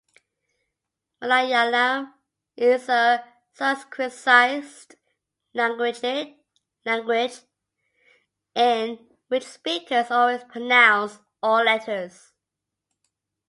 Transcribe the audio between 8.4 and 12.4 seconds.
in which speakers always pronounce all letters.